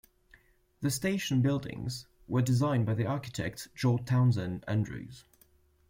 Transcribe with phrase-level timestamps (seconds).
[0.79, 5.25] The station buildings were designed by the architect George Townsend Andrews.